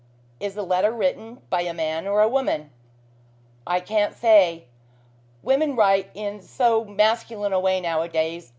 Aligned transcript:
"Is 0.39 0.55
the 0.55 0.63
letter 0.63 0.91
written 0.91 1.43
by 1.51 1.61
a 1.61 1.75
man 1.75 2.07
or 2.07 2.21
a 2.23 2.27
woman?" 2.27 2.71
"I 3.67 3.79
can't 3.79 4.15
say. 4.15 4.63
Women 5.43 5.75
write 5.75 6.09
in 6.15 6.41
so 6.41 6.83
masculine 6.83 7.53
a 7.53 7.59
way 7.59 7.79
nowadays. 7.79 8.49